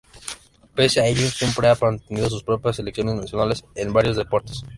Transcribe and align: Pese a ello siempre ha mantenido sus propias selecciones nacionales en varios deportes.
Pese 0.73 0.99
a 0.99 1.05
ello 1.05 1.29
siempre 1.29 1.67
ha 1.67 1.77
mantenido 1.79 2.27
sus 2.27 2.41
propias 2.43 2.77
selecciones 2.77 3.13
nacionales 3.13 3.63
en 3.75 3.93
varios 3.93 4.17
deportes. 4.17 4.63